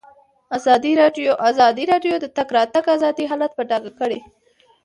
ازادي 0.57 0.93
راډیو 1.91 2.13
د 2.19 2.21
د 2.23 2.25
تګ 2.37 2.47
راتګ 2.57 2.85
ازادي 2.95 3.25
حالت 3.31 3.51
په 3.55 3.63
ډاګه 3.69 3.91
کړی. 3.99 4.19